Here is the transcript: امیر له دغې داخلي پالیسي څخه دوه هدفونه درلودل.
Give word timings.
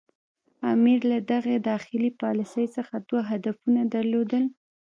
امیر 0.73 0.99
له 1.11 1.17
دغې 1.31 1.55
داخلي 1.69 2.09
پالیسي 2.21 2.65
څخه 2.75 2.95
دوه 3.09 3.21
هدفونه 3.31 3.81
درلودل. 3.95 4.43